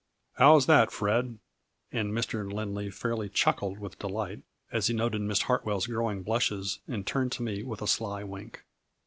[0.37, 1.37] How is that, Fred?"
[1.91, 2.51] and Mr.
[2.51, 7.43] Lindley fairly chuckled with delight, as he noted Miss Hartwell's growing blushes, and turned to
[7.43, 8.65] me with a sly wink.